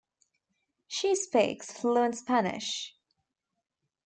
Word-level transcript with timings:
She 0.87 1.13
speaks 1.13 1.71
fluent 1.71 2.15
Spanish. 2.15 2.95